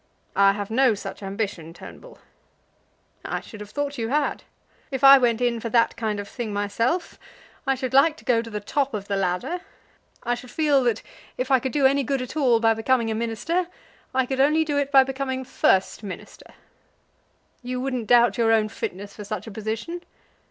"I 0.35 0.53
have 0.53 0.71
no 0.71 0.95
such 0.95 1.21
ambition, 1.21 1.75
Turnbull." 1.75 2.17
"I 3.23 3.39
should 3.39 3.59
have 3.59 3.69
thought 3.69 3.99
you 3.99 4.07
had. 4.09 4.41
If 4.89 5.03
I 5.03 5.19
went 5.19 5.41
in 5.41 5.59
for 5.59 5.69
that 5.69 5.95
kind 5.95 6.19
of 6.19 6.27
thing 6.27 6.51
myself, 6.51 7.19
I 7.67 7.75
should 7.75 7.93
like 7.93 8.17
to 8.17 8.25
go 8.25 8.41
to 8.41 8.49
the 8.49 8.59
top 8.59 8.95
of 8.95 9.07
the 9.07 9.15
ladder. 9.15 9.59
I 10.23 10.33
should 10.33 10.49
feel 10.49 10.81
that 10.85 11.03
if 11.37 11.51
I 11.51 11.59
could 11.59 11.71
do 11.71 11.85
any 11.85 12.01
good 12.01 12.23
at 12.23 12.35
all 12.35 12.59
by 12.59 12.73
becoming 12.73 13.11
a 13.11 13.13
Minister, 13.13 13.67
I 14.11 14.25
could 14.25 14.39
only 14.39 14.65
do 14.65 14.75
it 14.79 14.91
by 14.91 15.03
becoming 15.03 15.43
first 15.43 16.01
Minister." 16.01 16.55
"You 17.61 17.79
wouldn't 17.79 18.07
doubt 18.07 18.39
your 18.39 18.51
own 18.51 18.69
fitness 18.69 19.15
for 19.15 19.23
such 19.23 19.45
a 19.45 19.51
position?" 19.51 20.01